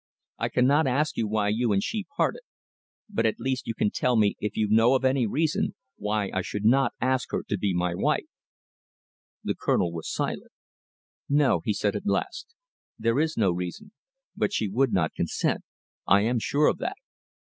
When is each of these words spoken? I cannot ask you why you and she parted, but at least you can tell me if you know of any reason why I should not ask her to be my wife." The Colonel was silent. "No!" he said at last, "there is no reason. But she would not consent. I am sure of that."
I 0.39 0.49
cannot 0.49 0.87
ask 0.87 1.15
you 1.15 1.27
why 1.27 1.49
you 1.49 1.71
and 1.71 1.83
she 1.83 2.07
parted, 2.17 2.41
but 3.07 3.27
at 3.27 3.39
least 3.39 3.67
you 3.67 3.75
can 3.75 3.91
tell 3.91 4.15
me 4.17 4.35
if 4.39 4.57
you 4.57 4.67
know 4.67 4.95
of 4.95 5.05
any 5.05 5.27
reason 5.27 5.75
why 5.95 6.31
I 6.33 6.41
should 6.41 6.65
not 6.65 6.95
ask 6.99 7.29
her 7.29 7.43
to 7.43 7.55
be 7.55 7.71
my 7.75 7.93
wife." 7.93 8.25
The 9.43 9.53
Colonel 9.53 9.91
was 9.93 10.11
silent. 10.11 10.51
"No!" 11.29 11.61
he 11.63 11.73
said 11.75 11.95
at 11.95 12.07
last, 12.07 12.55
"there 12.97 13.19
is 13.19 13.37
no 13.37 13.51
reason. 13.51 13.91
But 14.35 14.51
she 14.53 14.67
would 14.67 14.91
not 14.91 15.13
consent. 15.13 15.61
I 16.07 16.21
am 16.21 16.39
sure 16.39 16.65
of 16.65 16.79
that." 16.79 16.95